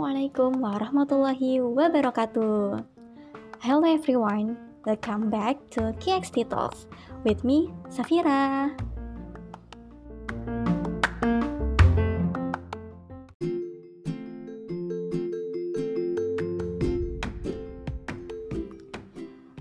Assalamualaikum 0.00 0.64
warahmatullahi 0.64 1.60
wabarakatuh. 1.60 2.80
Hello 3.60 3.84
everyone, 3.84 4.56
welcome 4.88 5.28
back 5.28 5.60
to 5.76 5.92
KXT 6.00 6.48
Talks 6.48 6.88
with 7.20 7.44
me, 7.44 7.68
Safira. 7.92 8.72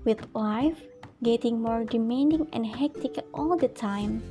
With 0.08 0.24
life 0.32 0.80
getting 1.20 1.60
more 1.60 1.84
demanding 1.84 2.48
and 2.56 2.64
hectic 2.64 3.20
all 3.36 3.60
the 3.60 3.68
time, 3.68 4.24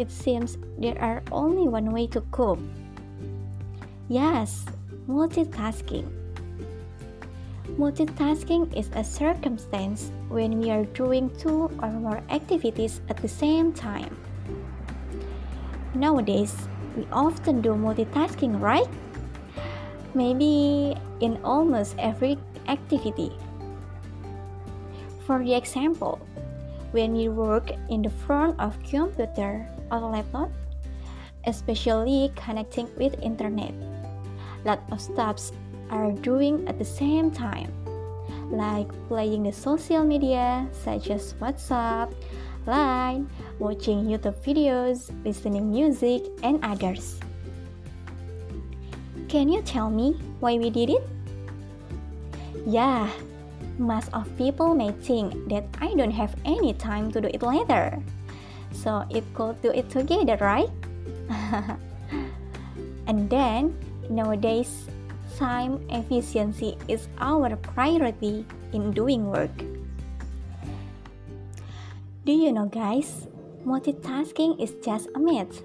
it 0.00 0.08
seems 0.08 0.56
there 0.80 0.96
are 0.96 1.20
only 1.28 1.68
one 1.68 1.92
way 1.92 2.08
to 2.08 2.24
cope 2.32 2.64
Yes, 4.08 4.64
multitasking. 5.08 6.06
Multitasking 7.78 8.70
is 8.76 8.90
a 8.94 9.02
circumstance 9.02 10.12
when 10.28 10.60
we 10.60 10.70
are 10.70 10.84
doing 10.94 11.30
two 11.38 11.70
or 11.82 11.90
more 11.90 12.22
activities 12.30 13.00
at 13.08 13.16
the 13.16 13.28
same 13.28 13.72
time. 13.72 14.14
Nowadays, 15.94 16.54
we 16.96 17.06
often 17.12 17.60
do 17.60 17.74
multitasking, 17.74 18.60
right? 18.60 18.88
Maybe 20.14 20.94
in 21.20 21.40
almost 21.42 21.96
every 21.98 22.38
activity. 22.68 23.32
For 25.26 25.42
the 25.42 25.54
example, 25.54 26.20
when 26.92 27.16
you 27.16 27.32
work 27.32 27.70
in 27.88 28.02
the 28.02 28.10
front 28.10 28.60
of 28.60 28.76
computer 28.84 29.66
or 29.90 30.00
laptop, 30.00 30.50
especially 31.46 32.30
connecting 32.36 32.86
with 32.96 33.18
internet 33.22 33.72
lot 34.64 34.80
of 34.90 35.00
stuffs 35.00 35.52
are 35.90 36.12
doing 36.12 36.66
at 36.68 36.78
the 36.78 36.84
same 36.84 37.30
time, 37.30 37.72
like 38.50 38.88
playing 39.08 39.44
the 39.44 39.52
social 39.52 40.04
media 40.04 40.66
such 40.72 41.10
as 41.10 41.34
WhatsApp, 41.34 42.12
Line, 42.66 43.26
watching 43.58 44.06
YouTube 44.06 44.38
videos, 44.46 45.10
listening 45.24 45.70
music, 45.70 46.22
and 46.42 46.62
others. 46.62 47.18
Can 49.26 49.48
you 49.48 49.62
tell 49.62 49.90
me 49.90 50.14
why 50.38 50.58
we 50.58 50.70
did 50.70 50.90
it? 50.90 51.02
Yeah, 52.66 53.10
most 53.78 54.14
of 54.14 54.30
people 54.38 54.74
may 54.74 54.92
think 54.92 55.34
that 55.48 55.64
I 55.80 55.94
don't 55.94 56.14
have 56.14 56.36
any 56.44 56.72
time 56.74 57.10
to 57.12 57.20
do 57.20 57.28
it 57.34 57.42
later. 57.42 57.98
So 58.70 59.04
it 59.10 59.24
could 59.34 59.60
do 59.60 59.72
it 59.72 59.90
together, 59.90 60.38
right? 60.38 60.70
and 63.10 63.28
then 63.28 63.74
Nowadays, 64.10 64.88
time 65.36 65.84
efficiency 65.90 66.76
is 66.88 67.08
our 67.18 67.56
priority 67.56 68.46
in 68.72 68.90
doing 68.92 69.30
work. 69.30 69.52
Do 72.24 72.32
you 72.32 72.52
know, 72.52 72.66
guys? 72.66 73.26
Multitasking 73.66 74.60
is 74.62 74.74
just 74.84 75.08
a 75.14 75.18
myth. 75.18 75.62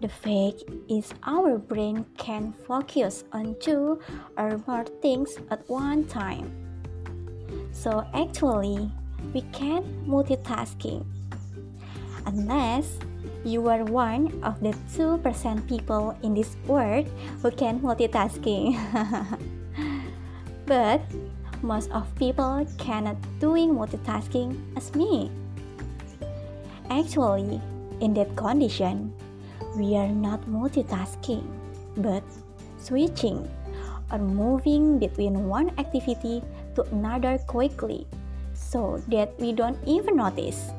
The 0.00 0.08
fact 0.08 0.62
is, 0.88 1.12
our 1.24 1.58
brain 1.58 2.06
can 2.16 2.52
focus 2.66 3.24
on 3.32 3.56
two 3.60 4.00
or 4.36 4.60
more 4.66 4.84
things 5.02 5.36
at 5.50 5.68
one 5.68 6.04
time. 6.04 6.52
So, 7.72 8.06
actually, 8.14 8.92
we 9.34 9.42
can 9.52 9.82
multitasking 10.06 11.04
unless 12.26 12.98
you 13.44 13.68
are 13.68 13.84
one 13.84 14.32
of 14.42 14.58
the 14.60 14.74
2% 14.96 15.22
people 15.68 16.16
in 16.22 16.34
this 16.34 16.56
world 16.66 17.06
who 17.42 17.50
can 17.50 17.80
multitasking. 17.80 18.74
but 20.66 21.00
most 21.62 21.90
of 21.90 22.06
people 22.16 22.66
cannot 22.78 23.16
doing 23.40 23.74
multitasking 23.74 24.58
as 24.76 24.94
me. 24.94 25.30
Actually, 26.90 27.60
in 28.00 28.14
that 28.14 28.34
condition, 28.36 29.12
we 29.76 29.96
are 29.96 30.08
not 30.08 30.40
multitasking, 30.46 31.44
but 31.98 32.22
switching 32.78 33.48
or 34.10 34.18
moving 34.18 34.98
between 34.98 35.48
one 35.48 35.70
activity 35.78 36.42
to 36.74 36.82
another 36.94 37.38
quickly 37.46 38.06
so 38.54 39.02
that 39.08 39.38
we 39.38 39.52
don't 39.52 39.78
even 39.86 40.16
notice. 40.16 40.70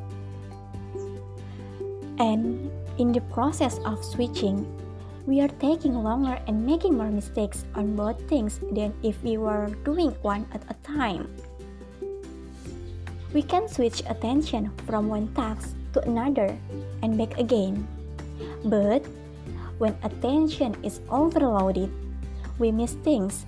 And 2.19 2.69
in 2.99 3.15
the 3.15 3.23
process 3.31 3.79
of 3.87 4.03
switching, 4.03 4.67
we 5.25 5.39
are 5.39 5.51
taking 5.63 5.95
longer 5.95 6.35
and 6.47 6.65
making 6.65 6.97
more 6.97 7.09
mistakes 7.09 7.63
on 7.75 7.95
both 7.95 8.19
things 8.27 8.59
than 8.75 8.93
if 9.03 9.15
we 9.23 9.37
were 9.37 9.71
doing 9.87 10.11
one 10.21 10.45
at 10.51 10.61
a 10.67 10.75
time. 10.83 11.31
We 13.31 13.41
can 13.41 13.69
switch 13.69 14.03
attention 14.09 14.71
from 14.85 15.07
one 15.07 15.31
task 15.33 15.71
to 15.93 16.01
another 16.01 16.57
and 17.01 17.17
back 17.17 17.37
again. 17.37 17.87
But 18.65 19.05
when 19.77 19.95
attention 20.03 20.75
is 20.83 20.99
overloaded, 21.09 21.93
we 22.59 22.71
miss 22.71 22.99
things, 23.05 23.45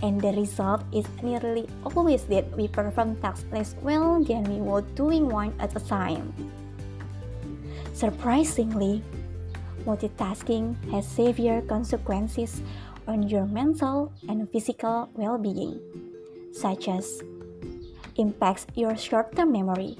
and 0.00 0.16
the 0.16 0.32
result 0.32 0.80
is 0.94 1.04
nearly 1.20 1.68
always 1.84 2.24
that 2.32 2.48
we 2.56 2.68
perform 2.68 3.20
tasks 3.20 3.44
less 3.52 3.76
well 3.82 4.24
than 4.24 4.48
we 4.48 4.64
were 4.64 4.80
doing 4.96 5.28
one 5.28 5.52
at 5.60 5.76
a 5.76 5.80
time. 5.84 6.32
Surprisingly, 7.94 9.06
multitasking 9.86 10.74
has 10.90 11.06
severe 11.06 11.62
consequences 11.62 12.58
on 13.06 13.22
your 13.22 13.46
mental 13.46 14.10
and 14.26 14.50
physical 14.50 15.06
well 15.14 15.38
being, 15.38 15.78
such 16.50 16.90
as 16.90 17.22
impacts 18.18 18.66
your 18.74 18.98
short 18.98 19.30
term 19.38 19.54
memory. 19.54 19.94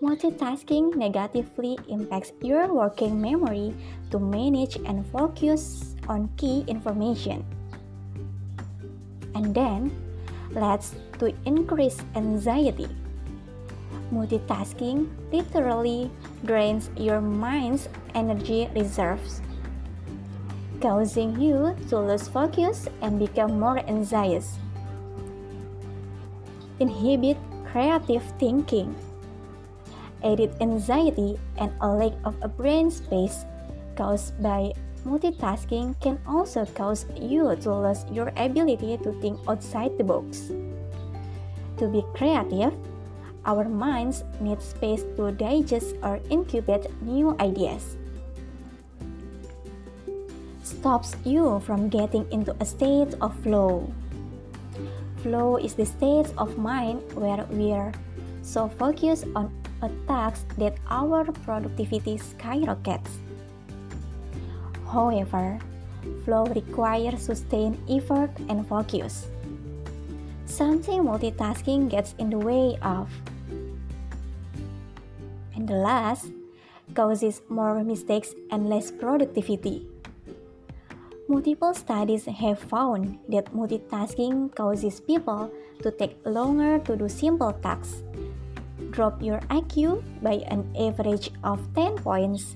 Multitasking 0.00 0.96
negatively 0.96 1.76
impacts 1.92 2.32
your 2.40 2.72
working 2.72 3.20
memory 3.20 3.76
to 4.08 4.16
manage 4.16 4.80
and 4.88 5.04
focus 5.12 5.92
on 6.08 6.32
key 6.40 6.64
information. 6.72 7.44
And 9.36 9.52
then 9.52 9.92
leads 10.56 10.96
to 11.20 11.36
increased 11.44 12.00
anxiety 12.16 12.88
multitasking 14.12 15.08
literally 15.32 16.10
drains 16.44 16.90
your 16.96 17.20
mind's 17.20 17.88
energy 18.14 18.68
reserves, 18.74 19.40
causing 20.80 21.40
you 21.40 21.74
to 21.88 21.98
lose 21.98 22.28
focus 22.28 22.88
and 23.02 23.18
become 23.18 23.58
more 23.58 23.82
anxious. 23.86 24.58
Inhibit 26.78 27.36
creative 27.72 28.24
thinking. 28.38 28.94
Added 30.24 30.56
anxiety 30.60 31.38
and 31.58 31.72
a 31.80 31.88
lack 31.88 32.12
of 32.24 32.34
a 32.42 32.48
brain 32.48 32.90
space 32.90 33.44
caused 33.96 34.32
by 34.42 34.72
multitasking 35.04 35.94
can 36.00 36.18
also 36.26 36.66
cause 36.74 37.06
you 37.14 37.54
to 37.62 37.70
lose 37.74 38.04
your 38.10 38.32
ability 38.36 38.98
to 38.98 39.12
think 39.20 39.38
outside 39.48 39.96
the 39.98 40.04
box. 40.04 40.50
To 41.78 41.88
be 41.88 42.02
creative, 42.16 42.72
our 43.46 43.64
minds 43.64 44.24
need 44.40 44.60
space 44.60 45.06
to 45.16 45.30
digest 45.32 45.94
or 46.02 46.20
incubate 46.28 46.90
new 47.00 47.38
ideas. 47.38 47.96
Stops 50.62 51.14
you 51.24 51.62
from 51.62 51.88
getting 51.88 52.26
into 52.30 52.54
a 52.60 52.66
state 52.66 53.14
of 53.22 53.32
flow. 53.40 53.86
Flow 55.22 55.56
is 55.56 55.74
the 55.74 55.86
state 55.86 56.26
of 56.36 56.58
mind 56.58 57.00
where 57.14 57.46
we 57.50 57.72
are 57.72 57.94
so 58.42 58.68
focused 58.68 59.24
on 59.34 59.50
a 59.82 59.90
task 60.06 60.42
that 60.58 60.74
our 60.90 61.24
productivity 61.46 62.18
skyrockets. 62.18 63.10
However, 64.90 65.58
flow 66.24 66.46
requires 66.46 67.22
sustained 67.22 67.78
effort 67.90 68.30
and 68.48 68.66
focus. 68.66 69.26
Something 70.46 71.02
multitasking 71.02 71.90
gets 71.90 72.14
in 72.18 72.30
the 72.30 72.38
way 72.38 72.78
of 72.82 73.10
the 75.66 75.74
last 75.74 76.30
causes 76.94 77.42
more 77.48 77.82
mistakes 77.82 78.34
and 78.50 78.68
less 78.68 78.90
productivity. 78.90 79.86
Multiple 81.28 81.74
studies 81.74 82.24
have 82.26 82.58
found 82.58 83.18
that 83.28 83.50
multitasking 83.50 84.54
causes 84.54 85.00
people 85.00 85.50
to 85.82 85.90
take 85.90 86.14
longer 86.24 86.78
to 86.86 86.96
do 86.96 87.08
simple 87.08 87.52
tasks, 87.52 88.06
drop 88.90 89.20
your 89.20 89.40
IQ 89.50 90.02
by 90.22 90.46
an 90.46 90.62
average 90.78 91.34
of 91.42 91.58
10 91.74 91.98
points, 91.98 92.54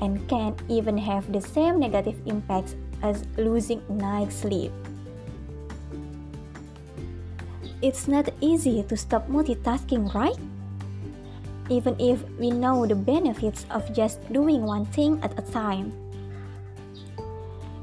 and 0.00 0.18
can 0.28 0.56
even 0.68 0.98
have 0.98 1.30
the 1.32 1.40
same 1.40 1.78
negative 1.78 2.18
impacts 2.26 2.74
as 3.02 3.22
losing 3.36 3.82
night 3.86 4.32
sleep. 4.32 4.72
It's 7.80 8.08
not 8.08 8.34
easy 8.40 8.82
to 8.82 8.96
stop 8.96 9.28
multitasking, 9.30 10.12
right? 10.12 10.47
Even 11.68 11.96
if 12.00 12.22
we 12.38 12.50
know 12.50 12.86
the 12.86 12.94
benefits 12.94 13.66
of 13.70 13.92
just 13.92 14.20
doing 14.32 14.62
one 14.62 14.86
thing 14.86 15.20
at 15.22 15.38
a 15.38 15.42
time. 15.52 15.92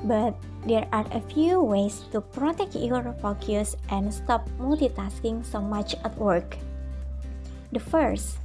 But 0.04 0.36
there 0.66 0.88
are 0.92 1.06
a 1.12 1.22
few 1.22 1.62
ways 1.62 2.06
to 2.12 2.22
protect 2.22 2.76
your 2.76 3.02
focus 3.22 3.76
and 3.90 4.14
stop 4.14 4.50
multitasking 4.58 5.46
so 5.46 5.62
much 5.62 5.96
at 6.04 6.18
work. 6.18 6.58
The 7.72 7.80
first, 7.80 8.38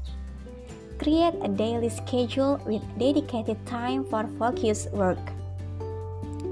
create 0.99 1.35
a 1.41 1.49
daily 1.49 1.89
schedule 1.89 2.61
with 2.67 2.85
dedicated 2.99 3.57
time 3.65 4.05
for 4.05 4.29
focused 4.39 4.93
work. 4.93 5.21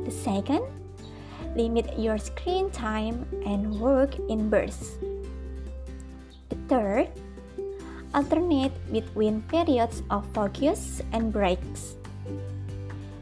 The 0.05 0.11
second, 0.11 0.65
limit 1.55 1.99
your 1.99 2.17
screen 2.17 2.71
time 2.71 3.29
and 3.45 3.81
work 3.81 4.17
in 4.29 4.49
bursts. 4.49 4.97
The 6.49 6.57
third, 6.69 7.09
alternate 8.19 8.75
between 8.91 9.47
periods 9.47 10.03
of 10.11 10.27
focus 10.35 10.99
and 11.15 11.31
breaks. 11.31 11.95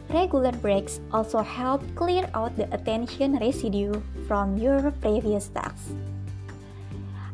Regular 0.08 0.56
breaks 0.64 1.04
also 1.12 1.44
help 1.44 1.84
clear 1.92 2.24
out 2.32 2.56
the 2.56 2.64
attention 2.72 3.36
residue 3.36 3.92
from 4.24 4.56
your 4.56 4.88
previous 5.04 5.52
tasks. 5.52 5.92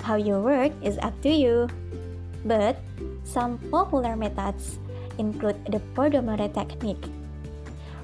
How 0.03 0.19
you 0.19 0.43
work 0.43 0.75
is 0.83 0.99
up 1.07 1.15
to 1.23 1.31
you, 1.31 1.71
but 2.43 2.83
some 3.23 3.63
popular 3.71 4.19
methods 4.19 4.83
include 5.23 5.63
the 5.71 5.79
Pomodoro 5.95 6.51
technique, 6.51 7.07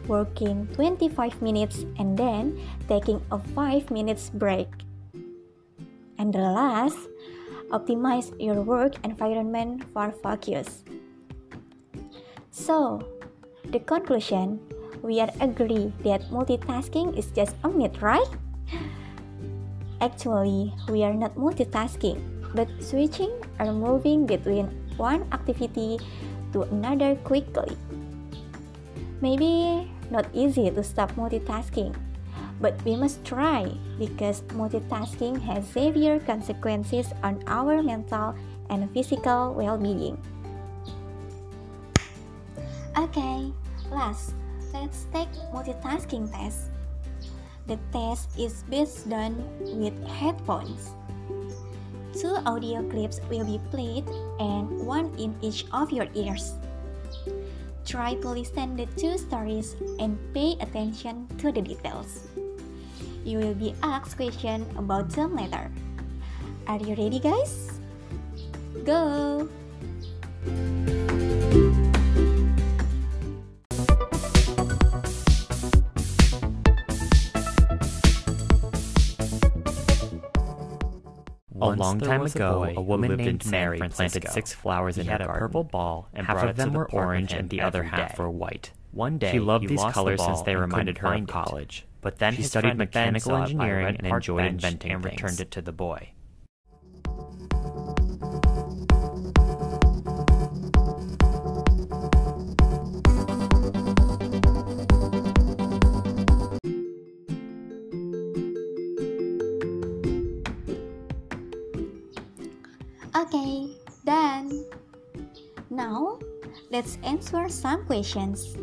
working 0.06 0.70
25 0.78 1.42
minutes 1.42 1.82
and 1.98 2.14
then 2.14 2.54
taking 2.86 3.18
a 3.34 3.42
5 3.58 3.90
minutes 3.90 4.30
break. 4.30 4.70
And 6.14 6.30
the 6.30 6.46
last, 6.46 7.10
optimize 7.70 8.32
your 8.40 8.62
work 8.62 8.94
environment 9.04 9.84
for 9.92 10.12
focus. 10.22 10.84
So, 12.50 13.00
the 13.70 13.80
conclusion, 13.80 14.60
we 15.02 15.20
are 15.20 15.30
agree 15.40 15.92
that 16.04 16.26
multitasking 16.30 17.16
is 17.16 17.30
just 17.30 17.54
a 17.62 17.68
myth, 17.68 18.00
right? 18.02 18.28
Actually, 20.00 20.74
we 20.88 21.02
are 21.02 21.14
not 21.14 21.34
multitasking, 21.34 22.18
but 22.54 22.68
switching 22.80 23.30
or 23.60 23.72
moving 23.72 24.26
between 24.26 24.66
one 24.96 25.26
activity 25.32 25.98
to 26.52 26.62
another 26.70 27.14
quickly. 27.22 27.76
Maybe 29.20 29.90
not 30.10 30.26
easy 30.32 30.70
to 30.70 30.82
stop 30.82 31.12
multitasking, 31.18 31.94
but 32.60 32.74
we 32.84 32.96
must 32.96 33.24
try 33.24 33.70
because 33.98 34.42
multitasking 34.54 35.40
has 35.42 35.66
severe 35.68 36.18
consequences 36.20 37.12
on 37.22 37.42
our 37.46 37.82
mental 37.82 38.34
and 38.70 38.90
physical 38.92 39.54
well 39.54 39.78
being. 39.78 40.18
Okay, 42.98 43.52
last, 43.90 44.34
let's 44.74 45.06
take 45.14 45.30
multitasking 45.54 46.26
test. 46.34 46.74
The 47.68 47.78
test 47.92 48.32
is 48.38 48.64
best 48.66 49.08
done 49.08 49.38
with 49.60 49.94
headphones. 50.08 50.90
Two 52.16 52.34
audio 52.42 52.82
clips 52.90 53.20
will 53.30 53.44
be 53.44 53.60
played 53.70 54.08
and 54.40 54.66
one 54.82 55.14
in 55.20 55.36
each 55.42 55.66
of 55.70 55.92
your 55.92 56.08
ears. 56.14 56.58
Try 57.84 58.14
to 58.20 58.28
listen 58.30 58.74
the 58.74 58.86
two 58.96 59.16
stories 59.16 59.76
and 60.00 60.18
pay 60.34 60.56
attention 60.60 61.28
to 61.38 61.52
the 61.52 61.62
details. 61.62 62.26
You 63.28 63.40
will 63.40 63.52
be 63.52 63.74
asked 63.82 64.16
questions 64.16 64.64
about 64.78 65.10
them 65.10 65.36
later. 65.36 65.70
Are 66.66 66.78
you 66.78 66.94
ready 66.94 67.20
guys? 67.20 67.78
Go! 68.84 69.46
A 81.60 81.68
long 81.68 82.00
time 82.00 82.22
ago, 82.22 82.64
a, 82.64 82.80
woman 82.80 83.14
named 83.16 83.44
Mary 83.44 83.78
planted 83.90 84.26
six 84.30 84.54
flowers 84.54 84.96
he 84.96 85.02
in 85.02 85.06
had 85.06 85.20
her 85.20 85.24
a 85.24 85.28
garden. 85.28 85.48
purple 85.48 85.64
ball 85.64 86.08
and 86.14 86.26
half 86.26 86.36
brought 86.36 86.44
of 86.48 86.50
it 86.52 86.56
them 86.56 86.68
to 86.68 86.72
the 86.72 86.78
were 86.78 86.90
orange 86.92 87.34
and 87.34 87.50
the 87.50 87.60
other 87.60 87.82
half 87.82 88.16
day. 88.16 88.22
were 88.22 88.30
white. 88.30 88.72
One 88.98 89.16
day, 89.16 89.30
She 89.30 89.38
loved 89.38 89.62
he 89.62 89.68
these 89.68 89.78
lost 89.78 89.94
the 89.94 90.00
colors 90.00 90.20
since 90.24 90.42
they 90.42 90.56
reminded 90.56 90.98
her 90.98 91.06
of 91.06 91.12
find 91.12 91.28
it. 91.28 91.32
college. 91.32 91.86
But 92.00 92.18
then 92.18 92.32
She 92.32 92.42
his 92.42 92.50
studied 92.50 92.76
mechanical 92.76 93.30
saw 93.30 93.44
it 93.44 93.56
by 93.56 93.68
a 93.68 93.70
engineering 93.76 93.96
and 93.96 94.06
enjoyed 94.08 94.38
bench 94.38 94.54
inventing 94.54 94.90
and 94.90 95.04
returned 95.04 95.36
things. 95.36 95.40
it 95.40 95.50
to 95.52 95.62
the 95.62 95.70
boy. 95.70 96.10
Okay, 113.14 113.76
done. 114.04 114.64
Now, 115.70 116.18
let's 116.72 116.98
answer 117.04 117.48
some 117.48 117.84
questions. 117.86 118.56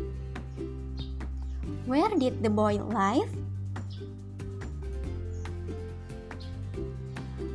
Where 1.86 2.10
did 2.18 2.42
the 2.42 2.50
boy 2.50 2.82
live? 2.82 3.30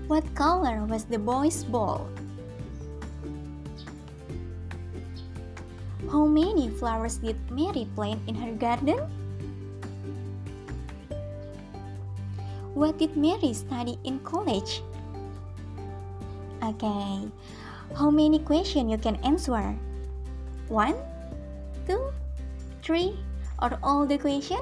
What 0.07 0.23
color 0.39 0.87
was 0.87 1.03
the 1.03 1.19
boy's 1.19 1.67
ball? 1.67 2.07
How 6.07 6.23
many 6.23 6.71
flowers 6.79 7.19
did 7.19 7.35
Mary 7.51 7.87
plant 7.91 8.23
in 8.27 8.35
her 8.39 8.55
garden? 8.55 9.03
What 12.71 12.95
did 12.99 13.19
Mary 13.19 13.51
study 13.51 13.99
in 14.07 14.23
college? 14.23 14.79
Okay, 16.63 17.27
how 17.99 18.07
many 18.07 18.39
questions 18.39 18.91
you 18.91 18.97
can 18.97 19.19
answer? 19.27 19.75
One, 20.71 20.95
two, 21.83 21.99
three, 22.79 23.19
or 23.61 23.77
all 23.85 24.05
the 24.05 24.17
question? 24.17 24.59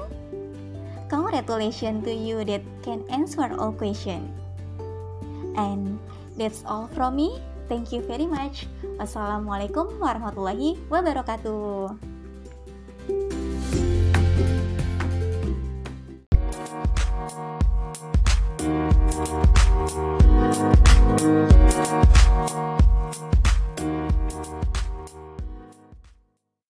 Congratulations 1.08 2.04
to 2.04 2.14
you 2.14 2.44
that 2.44 2.62
can 2.84 3.02
answer 3.10 3.50
all 3.58 3.72
question. 3.72 4.30
And 5.56 5.98
that's 6.38 6.62
all 6.68 6.86
from 6.94 7.16
me. 7.16 7.42
Thank 7.66 7.90
you 7.90 8.02
very 8.02 8.26
much. 8.26 8.66
Wassalamualaikum 8.98 9.98
warahmatullahi 9.98 10.78
wabarakatuh. 10.86 11.98